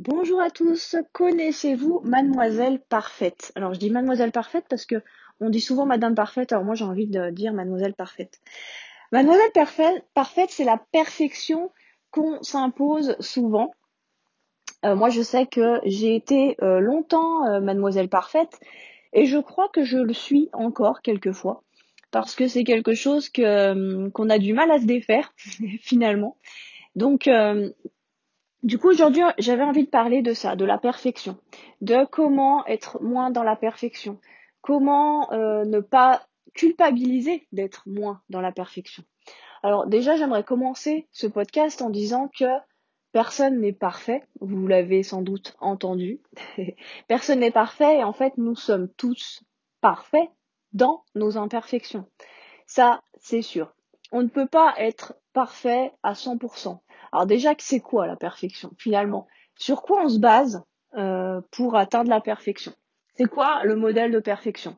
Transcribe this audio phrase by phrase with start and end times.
[0.00, 3.52] Bonjour à tous, connaissez-vous Mademoiselle Parfaite?
[3.56, 5.02] Alors je dis Mademoiselle Parfaite parce que
[5.38, 8.40] on dit souvent Madame Parfaite, alors moi j'ai envie de dire Mademoiselle Parfaite.
[9.12, 9.50] Mademoiselle
[10.14, 11.70] Parfaite, c'est la perfection
[12.10, 13.70] qu'on s'impose souvent.
[14.86, 18.58] Euh, moi je sais que j'ai été euh, longtemps euh, Mademoiselle Parfaite
[19.12, 21.64] et je crois que je le suis encore quelquefois
[22.10, 25.34] parce que c'est quelque chose que qu'on a du mal à se défaire
[25.82, 26.38] finalement.
[26.96, 27.28] Donc
[28.62, 31.38] du coup, aujourd'hui, j'avais envie de parler de ça, de la perfection,
[31.80, 34.18] de comment être moins dans la perfection,
[34.60, 39.02] comment euh, ne pas culpabiliser d'être moins dans la perfection.
[39.62, 42.46] Alors déjà, j'aimerais commencer ce podcast en disant que
[43.12, 46.20] personne n'est parfait, vous l'avez sans doute entendu.
[47.08, 49.42] personne n'est parfait et en fait, nous sommes tous
[49.80, 50.30] parfaits
[50.72, 52.06] dans nos imperfections.
[52.66, 53.74] Ça, c'est sûr.
[54.12, 56.78] On ne peut pas être parfait à 100%.
[57.12, 59.26] Alors déjà, c'est quoi la perfection finalement?
[59.54, 60.62] Sur quoi on se base
[60.96, 62.72] euh, pour atteindre la perfection?
[63.16, 64.76] C'est quoi le modèle de perfection?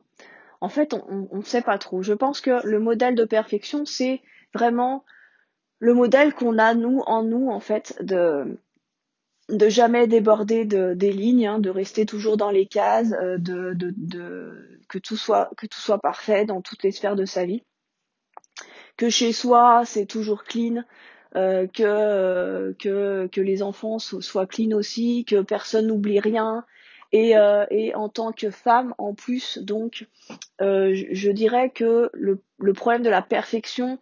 [0.61, 2.01] En fait, on ne sait pas trop.
[2.01, 4.21] Je pense que le modèle de perfection, c'est
[4.53, 5.05] vraiment
[5.79, 8.59] le modèle qu'on a nous en nous en fait de
[9.49, 13.73] de jamais déborder de, des lignes, hein, de rester toujours dans les cases, euh, de,
[13.75, 17.63] de, que tout soit que tout soit parfait dans toutes les sphères de sa vie.
[18.97, 20.83] Que chez soi c'est toujours clean,
[21.35, 26.65] euh, que, euh, que, que les enfants soient clean aussi, que personne n'oublie rien.
[27.11, 30.07] Et, euh, et en tant que femme, en plus, donc,
[30.59, 33.99] je, dirais que le, le, problème de la perfection,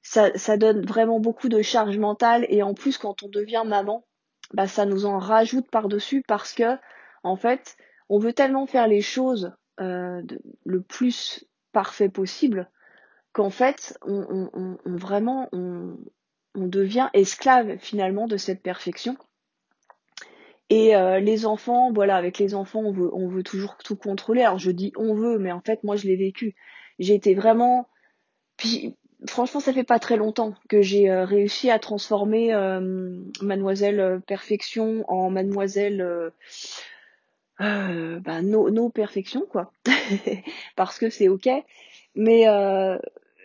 [0.00, 2.46] ça, ça, donne vraiment beaucoup de charge mentale.
[2.48, 4.06] Et en plus, quand on devient maman,
[4.54, 6.78] bah, ça nous en rajoute par-dessus parce que,
[7.22, 7.76] en fait,
[8.08, 12.70] on veut tellement faire les choses le plus parfait possible
[13.32, 15.48] qu'en fait, on, vraiment,
[16.54, 19.16] on devient esclave finalement de cette perfection.
[20.70, 24.42] Et euh, les enfants, voilà, avec les enfants, on veut, toujours tout contrôler.
[24.42, 26.54] Alors je dis on veut, mais en fait, moi, je l'ai vécu.
[26.98, 27.88] J'ai été vraiment.
[28.56, 28.96] Puis,
[29.28, 35.04] franchement, ça fait pas très longtemps que j'ai euh, réussi à transformer euh, Mademoiselle Perfection
[35.08, 36.32] en Mademoiselle.
[37.58, 39.72] bah, nos, nos perfections, quoi.
[40.76, 41.50] Parce que c'est ok.
[42.14, 42.46] Mais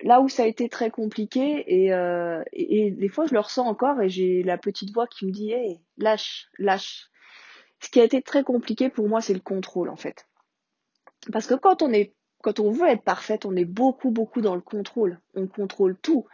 [0.03, 3.65] là où ça a été très compliqué et, euh, et, des fois je le ressens
[3.65, 7.09] encore et j'ai la petite voix qui me dit hey lâche lâche.
[7.79, 10.27] Ce qui a été très compliqué pour moi c'est le contrôle en fait.
[11.31, 12.13] Parce que quand on est
[12.43, 15.19] quand on veut être parfaite on est beaucoup beaucoup dans le contrôle.
[15.35, 16.25] On contrôle tout.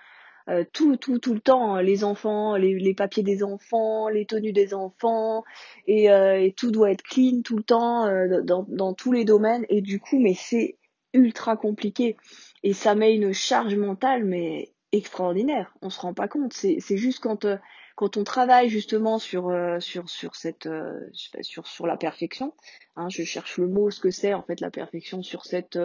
[0.49, 4.51] Euh, tout tout tout le temps les enfants les, les, papiers des enfants les tenues
[4.51, 5.45] des enfants
[5.87, 9.23] et, euh, et tout doit être clean tout le temps euh, dans, dans tous les
[9.23, 9.65] domaines.
[9.69, 10.75] Et du coup mais c'est
[11.13, 12.17] ultra compliqué
[12.63, 15.73] et ça met une charge mentale mais extraordinaire.
[15.81, 16.53] On se rend pas compte.
[16.53, 17.57] C'est juste quand euh,
[17.95, 20.99] quand on travaille justement sur euh, sur sur cette euh,
[21.41, 22.53] sur sur la perfection.
[22.95, 25.79] Hein, je cherche le mot ce que c'est en fait la perfection sur cette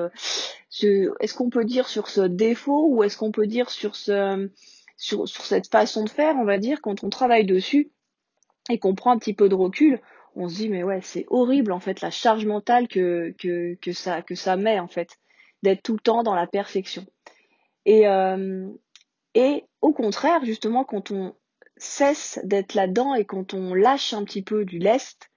[0.68, 4.50] ce, est-ce qu'on peut dire sur ce défaut ou est-ce qu'on peut dire sur ce
[4.96, 7.90] sur sur cette façon de faire on va dire quand on travaille dessus
[8.70, 10.00] et qu'on prend un petit peu de recul
[10.38, 13.34] on se dit mais ouais c'est horrible en fait la charge mentale que
[13.92, 15.18] ça que ça met en fait
[15.62, 17.04] d'être tout le temps dans la perfection.
[17.84, 18.68] Et, euh,
[19.34, 21.34] et au contraire, justement, quand on
[21.76, 25.30] cesse d'être là-dedans et quand on lâche un petit peu du lest,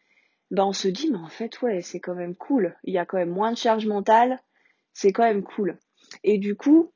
[0.50, 2.76] ben on se dit, mais en fait, ouais, c'est quand même cool.
[2.84, 4.40] Il y a quand même moins de charge mentale,
[4.94, 5.80] c'est quand même cool.
[6.24, 6.92] Et du coup,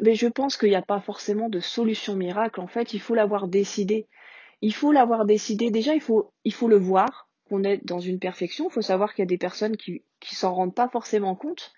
[0.00, 2.60] ben je pense qu'il n'y a pas forcément de solution miracle.
[2.60, 4.08] En fait, il faut l'avoir décidé.
[4.62, 5.70] Il faut l'avoir décidé.
[5.70, 6.32] Déjà, il faut
[6.68, 8.68] le voir qu'on est dans une perfection.
[8.68, 11.72] Il faut savoir qu'il y a des personnes qui, qui s'en rendent pas forcément compte.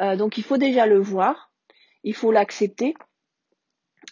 [0.00, 1.52] Euh, donc il faut déjà le voir,
[2.04, 2.94] il faut l'accepter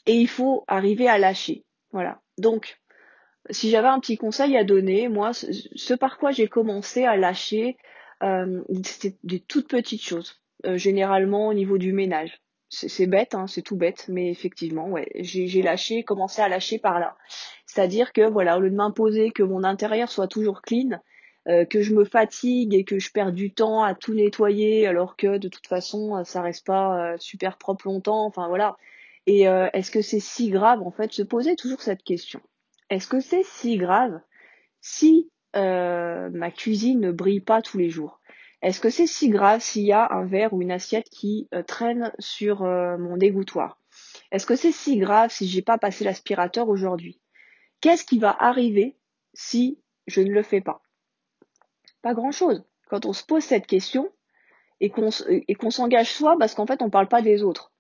[0.07, 1.65] et il faut arriver à lâcher.
[1.93, 2.21] Voilà.
[2.37, 2.79] Donc
[3.51, 7.77] si j'avais un petit conseil à donner, moi, ce, par quoi j'ai commencé à lâcher,
[8.23, 12.41] euh, c'était des toutes petites choses, euh, généralement au niveau du ménage.
[12.71, 17.01] C'est bête, hein, c'est tout bête, mais effectivement, ouais, j'ai lâché, commencé à lâcher par
[17.01, 17.17] là.
[17.65, 21.01] C'est-à-dire que voilà, au lieu de m'imposer que mon intérieur soit toujours clean,
[21.49, 25.17] euh, que je me fatigue et que je perds du temps à tout nettoyer alors
[25.17, 28.77] que de toute façon euh, ça reste pas euh, super propre longtemps enfin voilà.
[29.27, 32.41] Et est-ce que c'est si grave en fait se poser toujours cette question?
[32.89, 34.23] Est-ce que c'est si grave
[34.81, 38.21] si ma cuisine ne brille pas tous les jours?
[38.63, 42.13] Est-ce que c'est si grave s'il y a un verre ou une assiette qui traîne
[42.19, 43.79] sur mon dégouttoir
[44.31, 47.21] est-ce que c'est si grave si j'ai pas passé l'aspirateur aujourd'hui?
[47.81, 48.97] Qu'est-ce qui va arriver
[49.35, 50.83] si je ne le fais pas?
[52.03, 52.65] Pas grand-chose.
[52.89, 54.11] Quand on se pose cette question
[54.81, 57.73] et qu'on s'engage soi, parce qu'en fait, on parle pas des autres.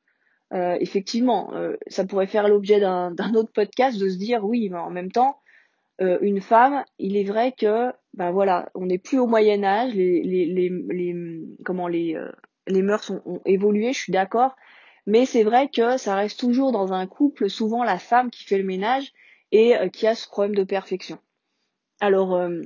[0.52, 4.78] Euh, effectivement, euh, ça pourrait faire l'objet d'un autre podcast de se dire oui, mais
[4.78, 5.40] en même temps,
[6.00, 9.94] euh, une femme, il est vrai que, ben voilà, on n'est plus au Moyen Âge,
[9.94, 11.14] les, les, les, les
[11.64, 12.28] comment les, euh,
[12.66, 14.56] les mœurs ont, évolué, je suis d'accord,
[15.06, 18.58] mais c'est vrai que ça reste toujours dans un couple souvent la femme qui fait
[18.58, 19.12] le ménage
[19.52, 21.20] et euh, qui a ce problème de perfection.
[22.00, 22.60] Alors, euh,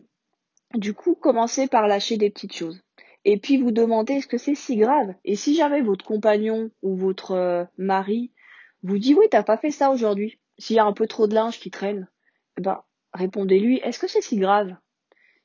[0.74, 2.80] du coup, commencez par lâcher des petites choses.
[3.26, 5.14] Et puis vous demandez est-ce que c'est si grave?
[5.26, 8.32] Et si jamais votre compagnon ou votre mari
[8.82, 11.34] vous dit oui, t'as pas fait ça aujourd'hui, s'il y a un peu trop de
[11.34, 12.08] linge qui traîne,
[12.58, 12.82] eh ben
[13.12, 14.74] répondez-lui est-ce que c'est si grave?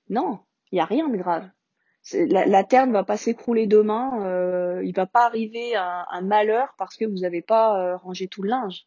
[0.10, 0.40] Non,
[0.72, 1.50] il n'y a rien de grave.
[2.14, 6.96] La, terre ne va pas s'écrouler demain, euh, il va pas arriver un, malheur parce
[6.96, 8.86] que vous n'avez pas euh, rangé tout le linge.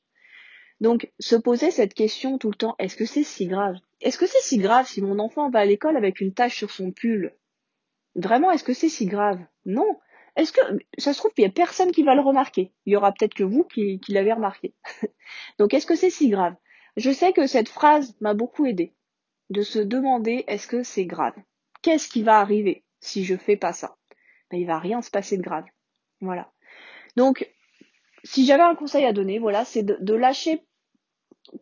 [0.80, 3.76] Donc se poser cette question tout le temps, est-ce que c'est si grave?
[4.00, 6.70] Est-ce que c'est si grave si mon enfant va à l'école avec une tache sur
[6.70, 7.34] son pull?
[8.14, 9.38] Vraiment, est-ce que c'est si grave?
[9.66, 10.00] Non.
[10.36, 10.60] Est-ce que
[10.96, 13.34] ça se trouve qu'il y a personne qui va le remarquer Il y aura peut-être
[13.34, 14.74] que vous qui, qui l'avez remarqué.
[15.58, 16.54] Donc est-ce que c'est si grave?
[16.96, 18.94] Je sais que cette phrase m'a beaucoup aidé
[19.50, 21.34] de se demander est-ce que c'est grave?
[21.82, 23.96] Qu'est-ce qui va arriver si je fais pas ça?
[24.50, 25.64] Ben, Il va rien se passer de grave.
[26.20, 26.52] Voilà.
[27.16, 27.48] Donc
[28.24, 30.62] si j'avais un conseil à donner, voilà, c'est de, lâcher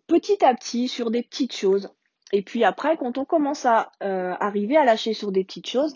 [0.07, 1.95] petit à petit sur des petites choses.
[2.33, 5.95] Et puis après, quand on commence à euh, arriver à lâcher sur des petites choses,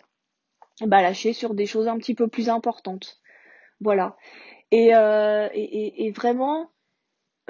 [0.80, 3.20] bah lâcher sur des choses un petit peu plus importantes.
[3.80, 4.16] Voilà.
[4.70, 6.70] Et, euh, et, et, vraiment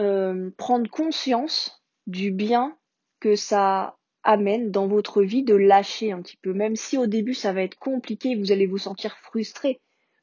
[0.00, 2.76] euh, prendre conscience du bien
[3.20, 6.52] que ça amène dans votre vie de lâcher un petit peu.
[6.52, 9.80] Même si au début ça va être compliqué, vous allez vous sentir frustré,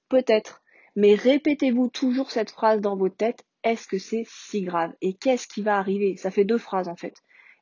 [0.09, 0.61] peut-être.
[0.95, 3.43] Mais répétez-vous toujours cette phrase dans votre tête.
[3.63, 4.93] Est-ce que c'est si grave?
[5.01, 6.17] Et qu'est-ce qui va arriver?
[6.17, 7.15] Ça fait deux phrases en fait.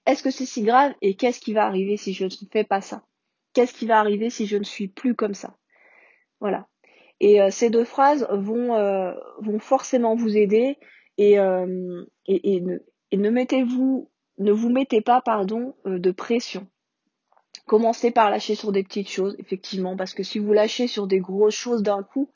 [0.06, 0.94] Est-ce que c'est si grave?
[1.02, 3.04] Et qu'est-ce qui va arriver si je ne fais pas ça?
[3.54, 5.58] Qu'est-ce qui va arriver si je ne suis plus comme ça?
[6.40, 6.68] Voilà.
[7.20, 10.78] Et euh, ces deux phrases vont, euh, vont forcément vous aider
[11.18, 16.68] et, euh, et, ne mettez-vous ne vous mettez pas pardon euh, de pression.
[17.66, 21.20] Commencez par lâcher sur des petites choses, effectivement, parce que si vous lâchez sur des
[21.20, 22.32] grosses choses d'un coup,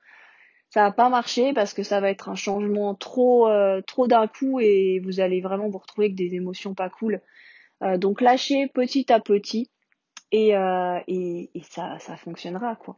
[0.70, 4.28] ça va pas marcher parce que ça va être un changement trop euh, trop d'un
[4.28, 7.22] coup et vous allez vraiment vous retrouver avec des émotions pas cool.
[7.84, 9.70] Euh, donc lâchez petit à petit
[10.32, 10.52] et,
[11.08, 12.98] et, ça, ça fonctionnera quoi.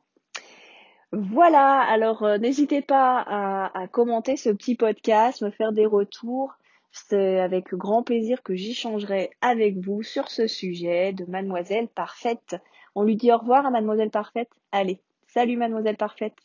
[1.12, 6.54] Voilà, alors n'hésitez pas à, à, commenter ce petit podcast, me faire des retours.
[6.96, 12.56] C'est avec grand plaisir que j'échangerai avec vous sur ce sujet de Mademoiselle Parfaite.
[12.94, 14.52] On lui dit au revoir à Mademoiselle Parfaite.
[14.72, 16.38] Allez, salut Mademoiselle Parfaite.